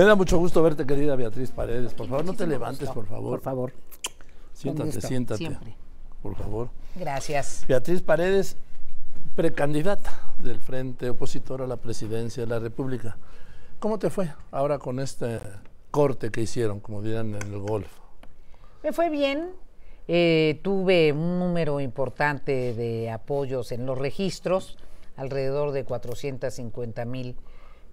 Me 0.00 0.06
da 0.06 0.14
mucho 0.14 0.38
gusto 0.38 0.62
verte, 0.62 0.86
querida 0.86 1.14
Beatriz 1.14 1.50
Paredes. 1.50 1.92
Por 1.92 2.08
favor, 2.08 2.24
no 2.24 2.32
te 2.32 2.46
levantes, 2.46 2.88
por 2.88 3.04
favor. 3.04 3.32
Por 3.32 3.40
favor. 3.42 3.72
Siéntate, 4.54 4.98
siéntate. 4.98 5.36
Siempre. 5.36 5.76
Por 6.22 6.34
favor. 6.36 6.70
Gracias. 6.96 7.66
Beatriz 7.68 8.00
Paredes, 8.00 8.56
precandidata 9.36 10.18
del 10.42 10.58
Frente 10.58 11.10
Opositor 11.10 11.60
a 11.60 11.66
la 11.66 11.76
Presidencia 11.76 12.44
de 12.44 12.48
la 12.48 12.58
República. 12.58 13.18
¿Cómo 13.78 13.98
te 13.98 14.08
fue 14.08 14.32
ahora 14.52 14.78
con 14.78 15.00
este 15.00 15.38
corte 15.90 16.30
que 16.30 16.40
hicieron, 16.40 16.80
como 16.80 17.02
dirán 17.02 17.34
en 17.34 17.52
el 17.52 17.58
golf? 17.58 17.92
Me 18.82 18.94
fue 18.94 19.10
bien. 19.10 19.50
Eh, 20.08 20.60
tuve 20.62 21.12
un 21.12 21.38
número 21.38 21.78
importante 21.78 22.72
de 22.72 23.10
apoyos 23.10 23.70
en 23.70 23.84
los 23.84 23.98
registros, 23.98 24.78
alrededor 25.18 25.72
de 25.72 25.84
450 25.84 27.04
mil 27.04 27.36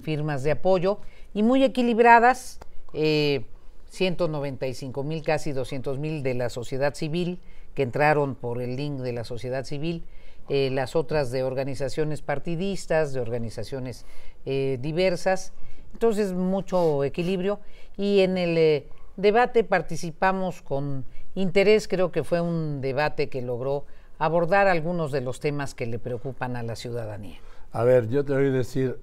firmas 0.02 0.44
de 0.44 0.52
apoyo 0.52 1.00
y 1.38 1.44
muy 1.44 1.64
equilibradas, 1.64 2.58
eh, 2.96 3.46
195 3.92 5.04
mil, 5.04 5.22
casi 5.22 5.52
200 5.52 6.00
mil 6.00 6.24
de 6.24 6.34
la 6.34 6.50
sociedad 6.50 6.96
civil 6.96 7.38
que 7.76 7.84
entraron 7.84 8.34
por 8.34 8.60
el 8.60 8.76
link 8.76 9.02
de 9.02 9.14
la 9.14 9.24
sociedad 9.24 9.64
civil, 9.64 10.04
eh, 10.50 10.72
las 10.72 10.96
otras 10.96 11.30
de 11.30 11.44
organizaciones 11.44 12.24
partidistas, 12.24 13.14
de 13.14 13.20
organizaciones 13.20 14.08
eh, 14.48 14.80
diversas, 14.82 15.54
entonces 15.94 16.34
mucho 16.34 17.04
equilibrio. 17.04 17.60
Y 17.98 18.22
en 18.22 18.40
el 18.40 18.58
eh, 18.58 18.88
debate 19.16 19.64
participamos 19.64 20.64
con 20.64 21.06
interés, 21.36 21.88
creo 21.88 22.12
que 22.12 22.24
fue 22.24 22.42
un 22.42 22.82
debate 22.82 23.30
que 23.30 23.44
logró 23.44 23.86
abordar 24.18 24.66
algunos 24.68 25.12
de 25.12 25.22
los 25.22 25.40
temas 25.40 25.76
que 25.76 25.86
le 25.86 26.00
preocupan 26.00 26.56
a 26.56 26.64
la 26.64 26.76
ciudadanía. 26.76 27.38
A 27.74 27.84
ver, 27.84 28.10
yo 28.10 28.26
te 28.26 28.34
oí 28.34 28.50
decir, 28.50 28.98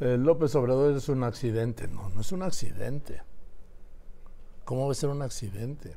eh, 0.00 0.16
López 0.18 0.54
Obrador 0.54 0.96
es 0.96 1.08
un 1.08 1.22
accidente. 1.24 1.88
No, 1.88 2.08
no 2.10 2.20
es 2.20 2.32
un 2.32 2.42
accidente. 2.42 3.22
¿Cómo 4.64 4.86
va 4.86 4.92
a 4.92 4.94
ser 4.94 5.10
un 5.10 5.22
accidente? 5.22 5.96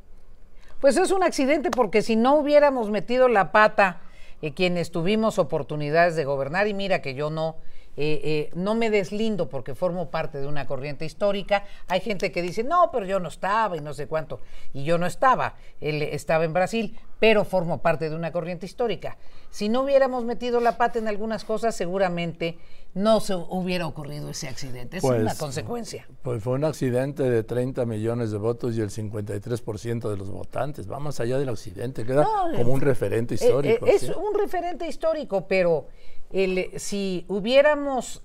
Pues 0.81 0.97
es 0.97 1.11
un 1.11 1.23
accidente 1.23 1.71
porque 1.71 2.01
si 2.01 2.15
no 2.15 2.35
hubiéramos 2.35 2.89
metido 2.89 3.27
la 3.29 3.51
pata 3.51 4.01
eh, 4.41 4.53
quienes 4.53 4.91
tuvimos 4.91 5.39
oportunidades 5.39 6.15
de 6.15 6.25
gobernar, 6.25 6.67
y 6.67 6.73
mira 6.73 7.01
que 7.01 7.15
yo 7.15 7.29
no, 7.29 7.55
eh, 7.95 8.49
no 8.55 8.75
me 8.75 8.89
deslindo 8.89 9.47
porque 9.47 9.75
formo 9.75 10.09
parte 10.09 10.39
de 10.39 10.47
una 10.47 10.67
corriente 10.67 11.05
histórica. 11.05 11.63
Hay 11.87 12.01
gente 12.01 12.31
que 12.31 12.41
dice, 12.41 12.63
no, 12.63 12.89
pero 12.91 13.05
yo 13.05 13.19
no 13.19 13.29
estaba 13.29 13.77
y 13.77 13.81
no 13.81 13.93
sé 13.93 14.07
cuánto. 14.07 14.41
Y 14.73 14.83
yo 14.83 14.97
no 14.97 15.05
estaba, 15.05 15.55
él 15.79 16.01
estaba 16.01 16.43
en 16.43 16.53
Brasil, 16.53 16.99
pero 17.23 17.45
formo 17.45 17.77
parte 17.81 18.09
de 18.09 18.17
una 18.17 18.33
corriente 18.33 18.65
histórica. 18.65 19.17
Si 19.49 19.69
no 19.69 19.83
hubiéramos 19.83 20.25
metido 20.25 20.59
la 20.59 20.75
pata 20.77 20.99
en 20.99 21.07
algunas 21.07 21.45
cosas, 21.45 21.73
seguramente 21.73 22.57
no 22.95 23.21
se 23.21 23.33
hubiera 23.33 23.87
ocurrido 23.87 24.29
ese 24.29 24.49
accidente. 24.49 24.97
Es 24.97 25.01
Pues, 25.03 25.21
una 25.21 25.33
consecuencia. 25.33 26.05
Pues 26.21 26.43
fue 26.43 26.55
un 26.55 26.65
accidente 26.65 27.23
de 27.23 27.43
30 27.43 27.85
millones 27.85 28.31
de 28.31 28.37
votos 28.39 28.75
y 28.75 28.81
el 28.81 28.89
53% 28.89 30.09
de 30.09 30.17
los 30.17 30.29
votantes. 30.31 30.91
Va 30.91 30.99
más 30.99 31.21
allá 31.21 31.37
del 31.39 31.47
accidente, 31.47 32.05
queda 32.05 32.23
No, 32.23 32.57
como 32.57 32.73
un 32.73 32.81
referente 32.81 33.35
Eh, 33.35 33.37
histórico. 33.39 33.87
eh, 33.87 33.91
es 33.95 34.01
¿sí? 34.01 34.11
un 34.11 34.37
referente 34.37 34.85
histórico, 34.85 35.47
pero 35.47 35.87
el, 36.29 36.71
si 36.77 37.23
hubiéramos 37.29 38.21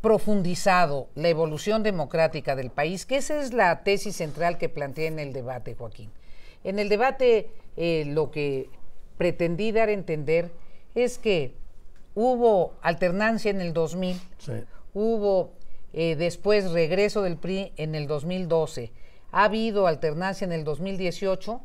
profundizado 0.00 1.10
la 1.14 1.28
evolución 1.28 1.84
democrática 1.84 2.56
del 2.56 2.70
país, 2.70 3.06
que 3.06 3.18
esa 3.18 3.40
es 3.40 3.52
la 3.52 3.84
tesis 3.84 4.16
central 4.16 4.58
que 4.58 4.68
planteé 4.68 5.06
en 5.06 5.20
el 5.20 5.32
debate, 5.32 5.76
Joaquín. 5.76 6.10
En 6.64 6.78
el 6.78 6.88
debate 6.88 7.50
eh, 7.82 8.04
lo 8.06 8.30
que 8.30 8.68
pretendí 9.16 9.72
dar 9.72 9.88
a 9.88 9.92
entender 9.92 10.52
es 10.94 11.18
que 11.18 11.54
hubo 12.14 12.74
alternancia 12.82 13.50
en 13.50 13.62
el 13.62 13.72
2000, 13.72 14.20
Sí. 14.38 14.52
hubo 14.92 15.52
eh, 15.94 16.14
después 16.14 16.70
regreso 16.72 17.22
del 17.22 17.38
PRI 17.38 17.72
en 17.78 17.94
el 17.94 18.06
2012, 18.06 18.92
ha 19.32 19.44
habido 19.44 19.86
alternancia 19.86 20.44
en 20.44 20.52
el 20.52 20.62
2018, 20.62 21.60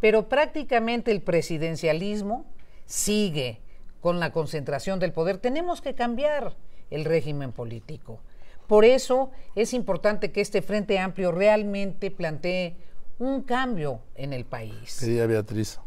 pero 0.00 0.28
prácticamente 0.30 1.10
el 1.10 1.20
presidencialismo 1.20 2.46
sigue 2.86 3.60
con 4.00 4.20
la 4.20 4.32
concentración 4.32 4.98
del 5.00 5.12
poder. 5.12 5.36
Tenemos 5.38 5.82
que 5.82 5.94
cambiar 5.94 6.56
el 6.90 7.04
régimen 7.04 7.52
político. 7.52 8.20
Por 8.66 8.84
eso 8.84 9.30
es 9.54 9.74
importante 9.74 10.30
que 10.32 10.40
este 10.40 10.62
Frente 10.62 10.98
Amplio 10.98 11.30
realmente 11.32 12.10
plantee 12.10 12.76
un 13.18 13.42
cambio 13.42 14.00
en 14.14 14.32
el 14.32 14.44
país. 14.44 14.98
Querida 15.00 15.26
Beatriz, 15.26 15.80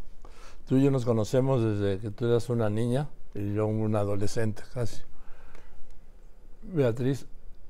tú 0.66 0.76
y 0.76 0.84
yo 0.84 0.90
nos 0.90 1.04
conocemos 1.04 1.62
desde 1.62 2.00
que 2.00 2.10
tú 2.10 2.26
eras 2.26 2.48
una 2.48 2.68
niña 2.68 3.08
y 3.34 3.54
yo 3.54 3.66
un 3.66 3.96
adolescente 3.96 4.62
casi. 4.74 5.02
Beatriz, 6.62 7.26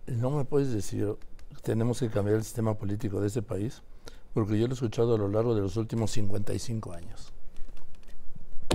no 0.07 0.31
me 0.31 0.45
puedes 0.45 0.73
decir 0.73 1.17
que 1.55 1.63
tenemos 1.63 2.01
que 2.01 2.11
cambiar 2.11 2.37
el 2.37 2.45
sistema 2.45 2.75
político 2.75 3.21
de 3.21 3.29
este 3.29 3.43
país, 3.43 3.83
porque 4.35 4.59
yo 4.59 4.67
lo 4.67 4.73
he 4.73 4.75
escuchado 4.75 5.15
a 5.15 5.19
lo 5.19 5.29
largo 5.29 5.55
de 5.55 5.61
los 5.63 5.77
últimos 5.77 6.11
55 6.11 6.93
años. 6.93 7.33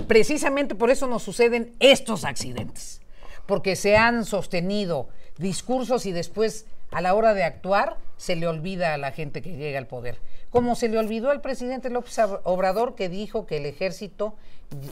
precisamente 0.06 0.74
por 0.74 0.90
eso 0.90 1.06
nos 1.06 1.22
suceden 1.22 1.74
estos 1.80 2.24
accidentes, 2.24 3.02
porque 3.46 3.76
se 3.76 3.96
han 3.96 4.24
sostenido 4.24 5.08
discursos 5.36 6.06
y 6.06 6.12
después 6.12 6.66
a 6.90 7.02
la 7.02 7.14
hora 7.14 7.34
de 7.34 7.44
actuar 7.44 7.98
se 8.16 8.36
le 8.36 8.46
olvida 8.46 8.94
a 8.94 8.98
la 8.98 9.12
gente 9.12 9.42
que 9.42 9.56
llega 9.56 9.78
al 9.78 9.86
poder. 9.86 10.18
Como 10.50 10.76
se 10.76 10.88
le 10.88 10.98
olvidó 10.98 11.30
al 11.30 11.42
presidente 11.42 11.90
López 11.90 12.18
Obrador 12.44 12.94
que 12.94 13.10
dijo 13.10 13.46
que 13.46 13.58
el 13.58 13.66
ejército 13.66 14.34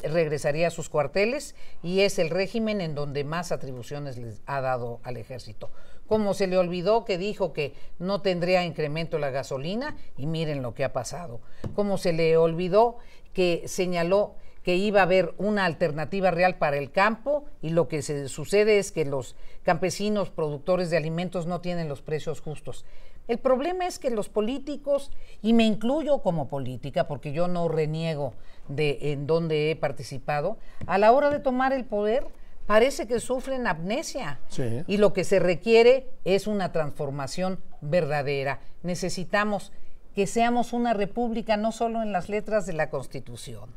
regresaría 0.03 0.69
a 0.69 0.71
sus 0.71 0.91
cuarteles 0.91 1.55
y 1.83 2.01
es 2.01 2.19
el 2.19 2.29
régimen 2.29 2.83
en 2.83 2.95
donde 2.95 3.25
más 3.25 3.53
atribuciones 3.53 4.19
les 4.19 4.43
ha 4.45 4.61
dado 4.61 5.01
al 5.03 5.17
ejército. 5.17 5.71
Como 6.07 6.35
se 6.35 6.47
le 6.47 6.59
olvidó 6.59 7.07
que 7.07 7.17
dijo 7.17 7.55
que 7.55 7.75
no 7.99 8.21
tendría 8.21 8.65
incremento 8.65 9.19
la 9.19 9.31
gasolina 9.31 9.97
y 10.19 10.27
miren 10.27 10.63
lo 10.63 10.75
que 10.75 10.85
ha 10.85 10.93
pasado. 10.93 11.41
Como 11.75 11.97
se 11.97 12.13
le 12.13 12.37
olvidó 12.37 12.99
que 13.33 13.63
señaló 13.67 14.35
que 14.63 14.75
iba 14.75 15.01
a 15.01 15.05
haber 15.05 15.33
una 15.39 15.65
alternativa 15.65 16.33
real 16.33 16.59
para 16.59 16.77
el 16.77 16.91
campo 16.91 17.45
y 17.63 17.71
lo 17.71 17.87
que 17.87 18.03
se 18.03 18.29
sucede 18.29 18.79
es 18.79 18.93
que 18.93 19.05
los 19.05 19.37
campesinos 19.63 20.31
productores 20.31 20.91
de 20.91 20.97
alimentos 20.97 21.47
no 21.47 21.61
tienen 21.61 21.89
los 21.89 22.03
precios 22.03 22.41
justos. 22.41 22.85
El 23.29 23.39
problema 23.39 23.87
es 23.87 23.99
que 23.99 24.11
los 24.11 24.29
políticos, 24.29 25.11
y 25.43 25.53
me 25.53 25.65
incluyo 25.65 26.23
como 26.23 26.49
política, 26.49 27.09
porque 27.09 27.33
yo 27.33 27.49
no 27.49 27.69
reniego 27.69 28.35
de 28.69 28.99
en 29.13 29.27
donde 29.27 29.71
he 29.71 29.77
participado, 29.77 30.59
a 30.87 30.99
la 30.99 31.13
hora 31.13 31.31
de 31.31 31.41
tomar 31.41 31.73
el 31.73 31.85
poder 31.85 32.27
parece 32.67 33.07
que 33.07 33.21
sufren 33.21 33.67
amnesia. 33.67 34.41
Sí. 34.49 34.85
Y 34.87 34.97
lo 34.99 35.13
que 35.13 35.25
se 35.25 35.39
requiere 35.39 36.09
es 36.25 36.47
una 36.47 36.73
transformación 36.73 37.61
verdadera. 37.81 38.61
Necesitamos 38.83 39.73
que 40.15 40.27
seamos 40.27 40.73
una 40.73 40.95
república 40.95 41.57
no 41.57 41.73
solo 41.73 42.03
en 42.03 42.13
las 42.13 42.29
letras 42.29 42.67
de 42.67 42.73
la 42.73 42.91
Constitución. 42.91 43.71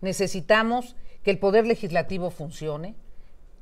Necesitamos 0.00 0.96
que 1.22 1.30
el 1.30 1.38
poder 1.38 1.66
legislativo 1.66 2.30
funcione, 2.30 2.94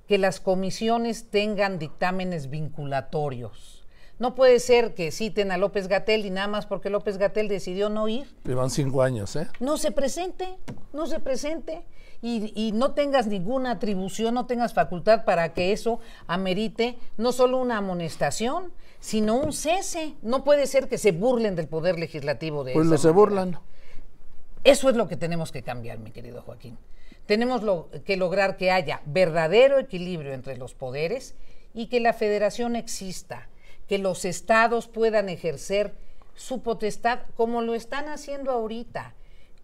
que 0.07 0.19
las 0.19 0.41
comisiones 0.41 1.31
tengan 1.31 1.79
dictámenes 1.79 2.51
vinculatorios. 2.51 3.78
No 4.19 4.35
puede 4.35 4.59
ser 4.59 4.95
que 4.95 5.11
citen 5.13 5.53
a 5.53 5.57
López 5.59 5.87
Gatel 5.87 6.27
y 6.27 6.31
nada 6.31 6.49
más 6.49 6.67
porque 6.67 6.91
López 6.91 7.19
Gatel 7.19 7.47
decidió 7.49 7.89
no 7.89 8.09
ir 8.09 8.27
Llevan 8.45 8.71
cinco 8.71 9.03
años, 9.03 9.37
¿eh? 9.37 9.47
no 9.61 9.77
se 9.77 9.93
presente, 9.93 10.57
no 10.93 11.07
se 11.07 11.21
presente 11.21 11.85
y, 12.21 12.53
y 12.57 12.73
no 12.73 12.95
tengas 12.95 13.29
ninguna 13.29 13.71
atribución, 13.73 14.35
no 14.35 14.47
tengas 14.47 14.75
facultad 14.75 15.25
para 15.25 15.53
que 15.55 15.73
eso 15.73 16.01
amerite 16.27 16.99
no 17.17 17.31
solo 17.31 17.59
una 17.59 17.77
amonestación, 17.79 18.73
sino 18.99 19.37
un 19.37 19.53
cese. 19.53 20.15
No 20.23 20.43
puede 20.43 20.67
ser 20.67 20.89
que 20.89 20.99
se 20.99 21.13
burlen 21.13 21.55
del 21.55 21.69
poder 21.69 21.97
legislativo 21.97 22.65
de 22.65 22.73
Pues 22.73 22.87
esa 22.87 22.93
lo 22.95 22.99
se 22.99 23.11
burlan. 23.11 23.61
Eso 24.65 24.91
es 24.91 24.97
lo 24.97 25.07
que 25.07 25.17
tenemos 25.17 25.53
que 25.53 25.63
cambiar, 25.63 25.99
mi 26.01 26.11
querido 26.11 26.43
Joaquín. 26.43 26.77
Tenemos 27.27 27.63
lo- 27.63 27.89
que 28.05 28.17
lograr 28.17 28.57
que 28.57 28.73
haya 28.73 29.01
verdadero 29.07 29.79
equilibrio 29.79 30.33
entre 30.33 30.57
los 30.57 30.75
poderes 30.75 31.37
y 31.73 31.87
que 31.87 32.01
la 32.01 32.13
federación 32.15 32.75
exista, 32.75 33.49
que 33.89 33.99
los 33.99 34.25
estados 34.25 34.87
puedan 34.87 35.29
ejercer 35.29 35.95
su 36.35 36.63
potestad 36.63 37.21
como 37.35 37.63
lo 37.63 37.75
están 37.75 38.09
haciendo 38.09 38.53
ahorita. 38.53 39.15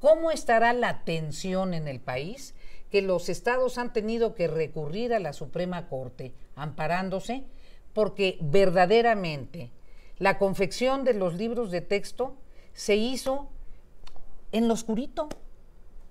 ¿Cómo 0.00 0.31
estará 0.31 0.72
la 0.72 1.04
tensión 1.04 1.75
en 1.75 1.87
el 1.87 2.00
país? 2.00 2.54
Que 2.90 3.02
los 3.02 3.28
estados 3.28 3.78
han 3.78 3.93
tenido 3.93 4.34
que 4.34 4.49
recurrir 4.49 5.14
a 5.14 5.20
la 5.20 5.32
Suprema 5.32 5.88
Corte 5.88 6.34
amparándose 6.56 7.44
porque 7.93 8.38
verdaderamente 8.40 9.70
la 10.19 10.38
confección 10.38 11.04
de 11.04 11.14
los 11.14 11.34
libros 11.34 11.70
de 11.70 11.81
texto 11.81 12.37
se 12.72 12.96
hizo 12.96 13.49
en 14.52 14.69
lo 14.69 14.75
oscurito, 14.75 15.28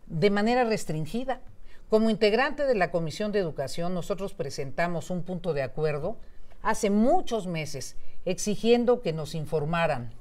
de 0.08 0.30
manera 0.30 0.64
restringida. 0.66 1.42
Como 1.90 2.10
integrante 2.10 2.66
de 2.66 2.76
la 2.76 2.92
Comisión 2.92 3.32
de 3.32 3.40
Educación, 3.40 3.94
nosotros 3.94 4.34
presentamos 4.34 5.10
un 5.10 5.24
punto 5.24 5.54
de 5.54 5.62
acuerdo 5.62 6.18
hace 6.64 6.90
muchos 6.90 7.46
meses 7.46 7.96
exigiendo 8.26 9.02
que 9.02 9.14
nos 9.14 9.36
informaran 9.36 10.12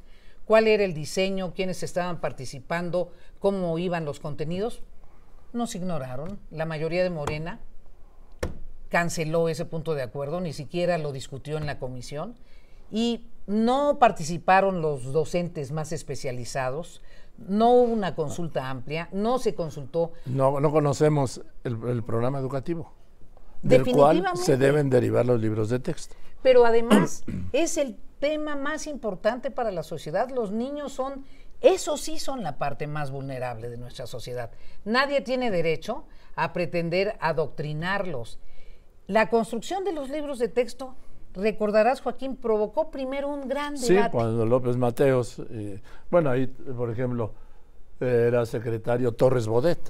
cuál 0.44 0.67
era 0.69 0.85
el 0.85 0.93
diseño, 0.93 1.55
quiénes 1.55 1.83
estaban 1.83 2.21
participando, 2.21 3.12
cómo 3.39 3.79
iban 3.79 4.05
los 4.05 4.21
contenidos. 4.21 4.83
Nos 5.55 5.75
ignoraron. 5.75 6.39
La 6.50 6.67
mayoría 6.67 7.03
de 7.03 7.11
Morena 7.11 7.61
canceló 8.91 9.49
ese 9.49 9.65
punto 9.65 9.94
de 9.94 10.03
acuerdo, 10.03 10.41
ni 10.41 10.53
siquiera 10.53 10.99
lo 10.99 11.12
discutió 11.12 11.56
en 11.56 11.65
la 11.67 11.79
comisión. 11.79 12.35
y 12.91 13.29
no 13.47 13.99
participaron 13.99 14.83
los 14.83 15.12
docentes 15.12 15.73
más 15.73 15.93
especializados, 15.93 17.00
no 17.39 17.71
hubo 17.73 17.93
una 17.93 18.15
consulta 18.15 18.71
amplia, 18.71 19.09
no 19.12 19.39
se 19.39 19.55
consultó. 19.55 20.12
No, 20.27 20.61
no 20.61 20.71
conocemos 20.71 21.43
el, 21.65 22.03
programa 22.05 22.39
educativo, 22.39 22.93
del 23.62 23.85
cual 23.85 24.25
se 24.35 24.56
deben 24.56 24.91
derivar 24.91 25.26
los 25.26 25.41
libros 25.41 25.70
de 25.70 25.79
texto. 25.79 26.14
Pero 26.43 26.67
además 26.67 27.25
es 27.53 27.76
el 27.76 27.97
tema 28.19 28.56
más 28.56 28.87
importante 28.87 29.50
para 29.50 29.70
la 29.70 29.82
sociedad. 29.82 30.31
Los 30.31 30.53
niños 30.53 30.93
son, 30.93 31.25
esos 31.61 32.00
sí 32.00 32.19
son 32.19 32.43
la 32.43 32.59
parte 32.59 32.87
más 32.87 33.11
vulnerable 33.11 33.69
de 33.69 33.76
nuestra 33.76 34.06
sociedad. 34.06 34.50
Nadie 34.85 35.20
tiene 35.20 35.50
derecho 35.50 36.05
a 36.37 36.53
pretender 36.53 37.17
adoctrinarlos. 37.20 38.38
La 39.06 39.29
construcción 39.29 39.85
de 39.85 39.93
los 39.93 40.08
libros 40.08 40.38
de 40.38 40.49
texto 40.49 40.94
recordarás, 41.35 42.00
Joaquín, 42.00 42.37
provocó 42.37 42.91
primero 42.91 43.29
un 43.29 43.49
gran 43.49 43.75
debate. 43.75 44.05
Sí, 44.05 44.11
cuando 44.11 44.47
López 44.47 44.76
Mateos, 44.76 45.41
eh, 45.50 45.81
bueno, 46.11 46.31
ahí, 46.31 46.47
por 46.47 46.91
ejemplo, 46.91 47.32
era 48.00 48.44
secretario 48.47 49.12
Torres 49.12 49.47
Bodet. 49.47 49.81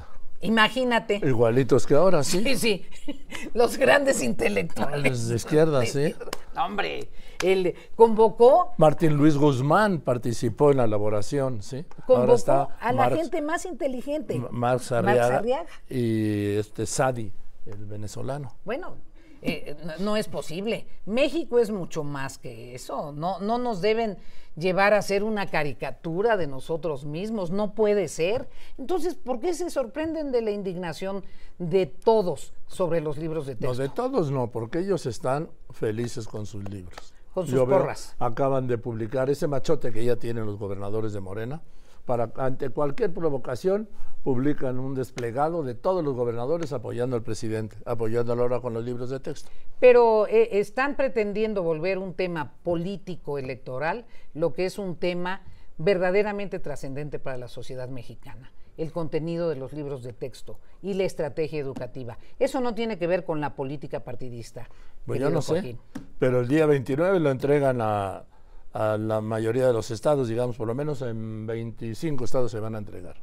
Imagínate. 0.43 1.21
Igualitos 1.25 1.87
que 1.87 1.95
ahora, 1.95 2.23
sí. 2.23 2.43
Sí, 2.43 2.57
sí. 2.57 2.87
Los 3.55 3.79
grandes 3.79 4.23
intelectuales. 4.23 5.29
De 5.29 5.37
izquierda, 5.37 5.87
sí. 5.87 6.15
hombre, 6.57 7.09
él 7.43 7.75
convocó. 7.95 8.73
Martín 8.77 9.15
Luis 9.17 9.37
Guzmán 9.37 10.01
participó 10.01 10.71
en 10.73 10.79
la 10.79 10.85
elaboración, 10.85 11.63
sí. 11.63 11.85
Convocó 12.07 12.69
a 12.81 12.93
la 12.93 13.11
gente 13.11 13.41
más 13.41 13.65
inteligente. 13.65 14.43
Marx 14.51 14.93
Arriaga, 14.93 15.43
Y 15.89 16.57
este 16.57 16.87
Sadi, 16.87 17.33
el 17.67 17.87
venezolano. 17.87 18.57
Bueno, 18.65 18.97
eh, 19.43 19.77
no, 19.99 20.17
es 20.17 20.29
posible. 20.29 20.87
México 21.05 21.59
es 21.59 21.71
mucho 21.71 22.05
más 22.05 22.39
que 22.39 22.75
eso. 22.75 23.13
No, 23.13 23.41
no 23.41 23.59
nos 23.59 23.81
deben 23.81 24.19
llevar 24.57 24.95
a 24.95 24.99
hacer 24.99 25.25
una 25.25 25.47
caricatura 25.47 26.37
de 26.37 26.47
nosotros 26.47 27.05
mismos. 27.05 27.51
No 27.51 27.75
puede 27.75 28.07
ser. 28.09 28.49
Entonces, 28.79 29.17
¿por 29.17 29.41
qué 29.41 29.53
se 29.55 29.69
sorprenden 29.69 30.31
de 30.31 30.43
la 30.43 30.53
indignación 30.53 31.25
de 31.59 31.87
todos 31.87 32.53
sobre 32.69 33.01
los 33.01 33.19
libros 33.19 33.47
de 33.47 33.57
texto? 33.57 33.75
No, 33.75 33.75
de 33.75 33.89
todos 33.89 34.31
no, 34.31 34.51
porque 34.51 34.79
ellos 34.79 35.07
están 35.07 35.51
felices 35.71 36.29
con 36.29 36.47
sus 36.47 36.69
libros. 36.69 37.13
Con 37.35 37.47
sus 37.47 37.59
porras. 37.61 38.15
acaban 38.19 38.67
de 38.67 38.79
publicar 38.79 39.31
ese 39.31 39.49
machote 39.49 39.91
que 39.91 40.05
ya 40.05 40.17
tienen 40.17 40.45
los 40.45 40.59
gobernadores 40.59 41.15
de 41.15 41.21
Morena 41.21 41.63
para 42.05 42.33
ante 42.37 42.71
cualquier 42.71 43.13
provocación 43.13 43.89
publican 44.23 44.79
un 44.79 44.95
desplegado 44.95 45.63
de 45.63 45.75
todos 45.75 46.05
los 46.05 46.15
gobernadores 46.15 46.73
apoyando 46.73 47.17
al 47.17 47.23
presidente, 47.23 47.77
apoyándolo 47.85 48.43
ahora 48.43 48.61
con 48.61 48.73
los 48.73 48.85
libros 48.85 49.11
de 49.11 49.21
texto. 49.21 49.51
Pero 49.81 50.27
eh, 50.29 50.61
están 50.61 50.97
pretendiendo 50.97 51.63
volver 51.63 51.99
un 51.99 52.15
tema 52.15 52.55
político 52.63 53.39
electoral, 53.39 54.07
lo 54.35 54.53
que 54.53 54.67
es 54.67 54.79
un 54.79 54.97
tema 54.97 55.43
verdaderamente 55.79 56.59
trascendente 56.61 57.19
para 57.19 57.37
la 57.37 57.49
sociedad 57.49 57.89
mexicana 57.89 58.53
el 58.79 58.91
contenido 58.91 59.49
de 59.49 59.57
los 59.57 59.73
libros 59.73 60.03
de 60.03 60.13
texto 60.13 60.59
y 60.81 60.95
la 60.95 61.05
estrategia 61.05 61.61
educativa. 61.61 62.19
Eso 62.39 62.61
no 62.61 62.75
tiene 62.75 62.99
que 62.99 63.07
ver 63.07 63.25
con 63.25 63.41
la 63.41 63.55
política 63.55 64.01
partidista. 64.01 64.69
Pues 65.07 65.21
yo 65.21 65.31
no 65.31 65.43
sé, 65.43 65.77
pero 66.19 66.41
el 66.41 66.49
día 66.49 66.67
29 66.67 67.21
lo 67.21 67.31
entregan 67.31 67.81
a, 67.81 68.25
a 68.73 68.97
la 68.97 69.21
mayoría 69.21 69.67
de 69.67 69.73
los 69.73 69.91
estados, 69.91 70.29
digamos, 70.29 70.57
por 70.57 70.67
lo 70.67 70.75
menos 70.75 71.03
en 71.03 71.47
25 71.47 72.25
estados 72.25 72.51
se 72.51 72.61
van 72.61 72.75
a 72.75 72.79
entregar. 72.79 73.17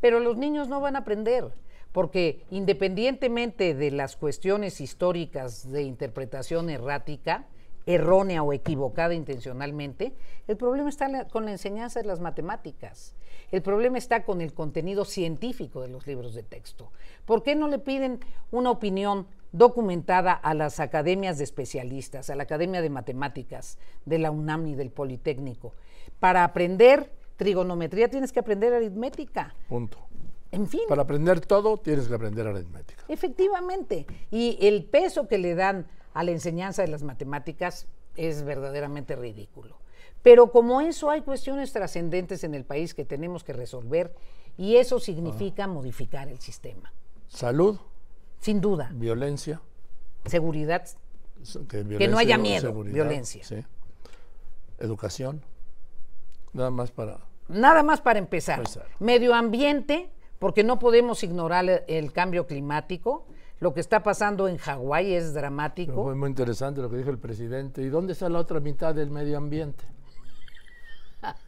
Pero 0.00 0.20
los 0.20 0.36
niños 0.36 0.68
no 0.68 0.80
van 0.80 0.96
a 0.96 1.00
aprender, 1.00 1.52
porque 1.92 2.44
independientemente 2.50 3.74
de 3.74 3.90
las 3.90 4.16
cuestiones 4.16 4.80
históricas 4.80 5.70
de 5.70 5.82
interpretación 5.82 6.70
errática, 6.70 7.46
errónea 7.86 8.42
o 8.42 8.52
equivocada 8.52 9.14
intencionalmente, 9.14 10.14
el 10.46 10.56
problema 10.56 10.88
está 10.88 11.26
con 11.28 11.44
la 11.44 11.52
enseñanza 11.52 12.00
de 12.00 12.06
las 12.06 12.20
matemáticas. 12.20 13.14
El 13.50 13.62
problema 13.62 13.98
está 13.98 14.24
con 14.24 14.40
el 14.40 14.54
contenido 14.54 15.04
científico 15.04 15.82
de 15.82 15.88
los 15.88 16.06
libros 16.06 16.34
de 16.34 16.42
texto. 16.42 16.90
¿Por 17.26 17.42
qué 17.42 17.54
no 17.54 17.68
le 17.68 17.78
piden 17.78 18.20
una 18.50 18.70
opinión 18.70 19.26
documentada 19.52 20.32
a 20.32 20.54
las 20.54 20.80
academias 20.80 21.38
de 21.38 21.44
especialistas, 21.44 22.30
a 22.30 22.36
la 22.36 22.42
Academia 22.42 22.82
de 22.82 22.90
Matemáticas 22.90 23.78
de 24.06 24.18
la 24.18 24.30
UNAM 24.30 24.66
y 24.66 24.74
del 24.74 24.90
Politécnico. 24.90 25.74
Para 26.18 26.44
aprender 26.44 27.12
trigonometría 27.36 28.08
tienes 28.08 28.32
que 28.32 28.40
aprender 28.40 28.72
aritmética. 28.72 29.54
Punto. 29.68 29.98
En 30.50 30.66
fin. 30.66 30.82
Para 30.88 31.02
aprender 31.02 31.40
todo 31.40 31.78
tienes 31.78 32.08
que 32.08 32.14
aprender 32.14 32.46
aritmética. 32.46 33.04
Efectivamente. 33.08 34.06
Y 34.30 34.58
el 34.60 34.84
peso 34.84 35.28
que 35.28 35.38
le 35.38 35.54
dan 35.54 35.86
a 36.14 36.24
la 36.24 36.30
enseñanza 36.30 36.82
de 36.82 36.88
las 36.88 37.02
matemáticas 37.02 37.86
es 38.16 38.42
verdaderamente 38.42 39.16
ridículo. 39.16 39.78
Pero 40.22 40.52
como 40.52 40.80
eso 40.80 41.10
hay 41.10 41.22
cuestiones 41.22 41.72
trascendentes 41.72 42.44
en 42.44 42.54
el 42.54 42.64
país 42.64 42.94
que 42.94 43.04
tenemos 43.04 43.42
que 43.42 43.52
resolver 43.52 44.14
y 44.56 44.76
eso 44.76 45.00
significa 45.00 45.66
modificar 45.66 46.28
el 46.28 46.38
sistema. 46.38 46.92
Salud. 47.28 47.78
Sin 48.42 48.60
duda. 48.60 48.90
Violencia. 48.92 49.62
Seguridad. 50.26 50.82
Que, 51.68 52.08
no 52.08 52.18
haya 52.18 52.36
miedo. 52.36 52.74
violencia. 52.82 53.44
Educación. 54.80 55.42
Nada 56.52 56.70
más 56.70 56.90
para. 56.90 57.20
Nada 57.46 57.84
más 57.84 58.00
para 58.00 58.18
empezar. 58.18 58.60
Medio 58.98 59.32
ambiente, 59.32 60.10
porque 60.40 60.64
no 60.64 60.80
podemos 60.80 61.22
ignorar 61.22 61.84
el, 61.86 62.12
cambio 62.12 62.48
climático. 62.48 63.26
Lo 63.60 63.74
que 63.74 63.80
está 63.80 64.02
pasando 64.02 64.48
en 64.48 64.56
Hawái 64.56 65.14
es 65.14 65.34
dramático. 65.34 66.02
fue 66.02 66.16
muy 66.16 66.28
interesante 66.28 66.80
lo 66.80 66.90
que 66.90 66.96
dijo 66.96 67.10
el 67.10 67.18
presidente. 67.18 67.80
¿Y 67.80 67.90
dónde 67.90 68.12
está 68.12 68.28
la 68.28 68.40
otra 68.40 68.58
mitad 68.58 68.92
del 68.92 69.12
medio 69.12 69.38
ambiente? 69.38 69.84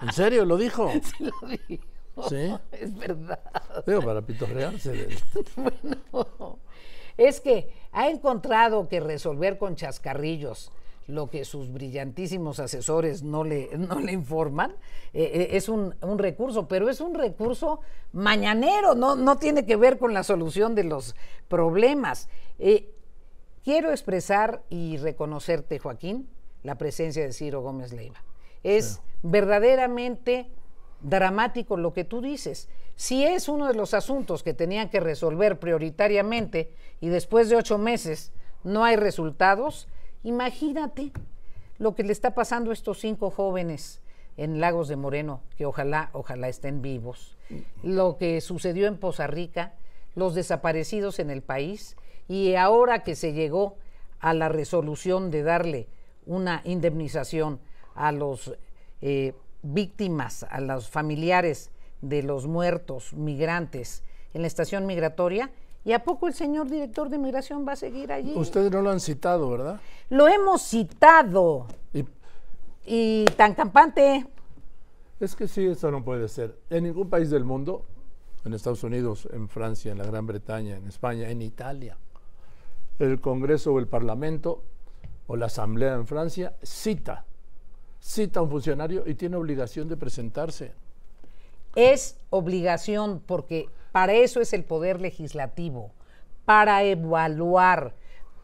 ¿En 0.01 0.13
serio 0.13 0.45
lo 0.45 0.57
dijo? 0.57 0.93
Sí, 1.03 1.25
lo 1.25 1.49
dijo. 1.49 1.85
¿Sí? 2.29 2.55
Es 2.73 2.97
verdad. 2.97 3.41
Digo, 3.87 4.03
para 4.03 4.23
pitorrearse. 4.23 5.09
bueno, 6.13 6.59
es 7.17 7.41
que 7.41 7.73
ha 7.93 8.09
encontrado 8.09 8.89
que 8.89 9.01
resolver 9.01 9.59
con 9.59 9.77
chascarrillos 9.77 10.71
lo 11.07 11.29
que 11.29 11.45
sus 11.45 11.73
brillantísimos 11.73 12.61
asesores 12.61 13.23
no 13.23 13.45
le, 13.45 13.71
no 13.77 14.01
le 14.01 14.13
informan, 14.13 14.73
eh, 15.13 15.31
eh, 15.35 15.49
es 15.53 15.69
un, 15.69 15.95
recurso, 16.17 16.67
pero 16.67 16.89
es 16.89 17.01
un 17.01 17.15
recurso 17.15 17.81
mañanero, 18.13 18.95
no, 18.95 19.15
no 19.17 19.37
tiene 19.37 19.67
que 19.67 19.77
ver 19.77 19.99
con 19.99 20.15
la 20.15 20.23
solución 20.23 20.75
de 20.75 20.85
los 20.85 21.15
problemas. 21.49 22.29
Eh, 22.59 22.91
quiero 23.63 23.91
expresar 23.91 24.63
y 24.71 24.97
reconocerte, 24.97 25.79
Joaquín, 25.79 26.29
la 26.63 26.77
presencia 26.77 27.23
de 27.23 27.33
Ciro 27.33 27.61
Gómez 27.61 27.93
Leiva. 27.93 28.23
Es 28.63 29.03
verdaderamente 29.23 30.51
dramático 31.05 31.77
lo 31.77 31.93
que 31.93 32.05
tú 32.05 32.21
dices. 32.21 32.69
Si 32.97 33.25
es 33.25 33.49
uno 33.49 33.69
de 33.69 33.75
los 33.75 33.95
asuntos 33.95 34.43
que 34.43 34.55
tenían 34.55 34.89
que 34.89 35.01
resolver 35.01 35.59
prioritariamente 35.61 36.73
y 37.01 37.09
después 37.09 37.49
de 37.49 37.57
ocho 37.57 37.79
meses 37.79 38.33
no 38.65 38.85
hay 38.85 38.97
resultados, 38.97 39.87
imagínate 40.23 41.13
lo 41.79 41.95
que 41.95 42.05
le 42.05 42.13
está 42.13 42.35
pasando 42.35 42.71
a 42.71 42.73
estos 42.73 42.99
cinco 42.99 43.31
jóvenes 43.31 44.01
en 44.37 44.61
Lagos 44.61 44.89
de 44.89 44.97
Moreno, 44.97 45.43
que 45.57 45.67
ojalá, 45.67 46.11
ojalá 46.13 46.49
estén 46.49 46.83
vivos, 46.83 47.37
lo 47.83 48.17
que 48.17 48.41
sucedió 48.41 48.87
en 48.87 48.97
Poza 48.97 49.27
Rica, 49.27 49.75
los 50.15 50.35
desaparecidos 50.35 51.19
en 51.19 51.31
el 51.31 51.43
país, 51.43 51.97
y 52.27 52.55
ahora 52.55 53.03
que 53.03 53.15
se 53.15 53.33
llegó 53.33 53.77
a 54.19 54.33
la 54.33 54.49
resolución 54.49 55.31
de 55.31 55.43
darle 55.43 55.89
una 56.27 56.63
indemnización 56.65 57.61
a 57.95 58.11
los 58.11 58.55
eh, 59.03 59.35
víctimas, 59.65 60.45
a 60.45 60.61
los 60.61 60.89
familiares 60.89 61.71
de 62.01 62.23
los 62.23 62.47
muertos 62.47 63.13
migrantes 63.15 64.03
en 64.35 64.43
la 64.43 64.47
estación 64.47 64.87
migratoria. 64.87 65.51
¿Y 65.85 65.93
a 65.93 66.03
poco 66.03 66.29
el 66.29 66.35
señor 66.35 66.71
director 66.71 67.09
de 67.11 67.19
migración 67.19 67.67
va 67.67 67.73
a 67.73 67.77
seguir 67.77 68.11
allí? 68.13 68.33
Ustedes 68.37 68.71
no 68.71 68.81
lo 68.81 68.91
han 68.91 69.01
citado, 69.01 69.51
¿verdad? 69.51 69.81
Lo 70.09 70.29
hemos 70.29 70.63
citado. 70.63 71.67
Y, 72.87 73.25
tan 73.37 73.55
campante. 73.55 74.27
Es 75.21 75.35
que 75.35 75.49
sí, 75.49 75.67
eso 75.67 75.91
no 75.91 76.05
puede 76.05 76.29
ser. 76.29 76.59
En 76.71 76.85
ningún 76.85 77.09
país 77.09 77.31
del 77.31 77.45
mundo, 77.45 77.85
en 78.45 78.53
Estados 78.53 78.83
Unidos, 78.83 79.29
en 79.33 79.49
Francia, 79.49 79.93
en 79.93 79.99
la 79.99 80.05
Gran 80.05 80.27
Bretaña, 80.27 80.77
en 80.77 80.87
España, 80.87 81.31
en 81.31 81.41
Italia, 81.41 81.97
el 82.99 83.21
Congreso 83.21 83.73
o 83.73 83.79
el 83.79 83.87
Parlamento 83.87 84.63
o 85.27 85.37
la 85.37 85.47
Asamblea 85.47 85.95
en 85.95 86.07
Francia 86.07 86.55
cita, 86.63 87.25
cita 88.05 88.41
a 88.41 88.43
un 88.43 88.51
funcionario 88.51 89.05
y 89.07 89.15
tiene 89.15 89.37
obligación 89.37 89.89
de 89.89 89.97
presentarse 89.97 90.75
es 91.75 92.19
obligación, 92.31 93.23
porque 93.25 93.69
para 93.93 94.13
eso 94.13 94.41
es 94.41 94.53
el 94.53 94.65
poder 94.65 95.01
legislativo, 95.01 95.93
para 96.45 96.83
evaluar, 96.85 97.95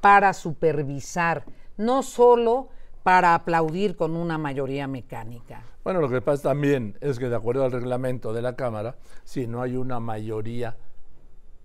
para 0.01 0.33
supervisar, 0.33 1.45
no 1.77 2.03
solo 2.03 2.69
para 3.03 3.35
aplaudir 3.35 3.97
con 3.97 4.17
una 4.17 4.39
mayoría 4.39 4.87
mecánica. 4.87 5.65
Bueno, 5.85 6.01
lo 6.01 6.11
que 6.11 6.21
pasa 6.21 6.51
también 6.51 6.97
es 7.01 7.19
que 7.19 7.29
de 7.29 7.37
acuerdo 7.37 7.65
al 7.65 7.73
reglamento 7.73 8.33
de 8.33 8.43
la 8.43 8.55
Cámara, 8.55 8.97
si 9.25 9.47
no 9.47 9.63
hay 9.63 9.77
una 9.77 10.01
mayoría, 10.01 10.77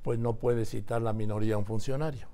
pues 0.01 0.19
no 0.19 0.35
puede 0.35 0.65
citar 0.65 1.01
la 1.01 1.13
minoría 1.13 1.55
a 1.55 1.57
un 1.57 1.65
funcionario. 1.65 2.27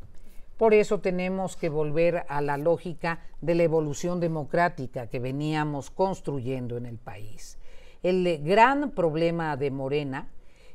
Por 0.61 0.75
eso 0.75 0.99
tenemos 0.99 1.57
que 1.57 1.69
volver 1.69 2.23
a 2.29 2.39
la 2.39 2.55
lógica 2.55 3.25
de 3.41 3.55
la 3.55 3.63
evolución 3.63 4.19
democrática 4.19 5.07
que 5.07 5.17
veníamos 5.17 5.89
construyendo 5.89 6.77
en 6.77 6.85
el 6.85 6.99
país. 6.99 7.57
El 8.03 8.43
gran 8.43 8.91
problema 8.91 9.57
de 9.57 9.71
Morena 9.71 10.29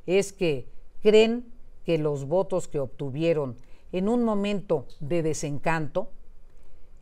es 0.05 0.33
que 0.33 0.69
creen 1.02 1.52
que 1.85 1.99
los 1.99 2.25
votos 2.25 2.66
que 2.66 2.81
obtuvieron 2.81 3.59
en 3.93 4.09
un 4.09 4.25
momento 4.25 4.88
de 4.99 5.23
desencanto 5.23 6.11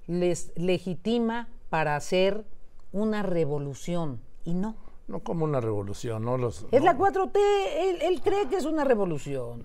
les 0.06 0.52
legitima 0.54 1.48
para 1.70 1.96
hacer 1.96 2.44
una 2.92 3.22
revolución 3.22 4.20
y 4.44 4.52
no. 4.52 4.76
No 5.08 5.20
como 5.20 5.46
una 5.46 5.62
revolución, 5.62 6.22
no 6.22 6.36
los... 6.36 6.66
Es 6.70 6.82
no. 6.82 6.84
la 6.84 6.98
4T, 6.98 7.38
él, 7.78 8.02
él 8.02 8.20
cree 8.20 8.46
que 8.48 8.56
es 8.56 8.66
una 8.66 8.84
revolución. 8.84 9.64